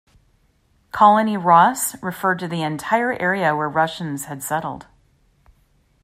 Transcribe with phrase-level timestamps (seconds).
[0.91, 4.87] Colony Ross referred to the entire area where Russians had settled.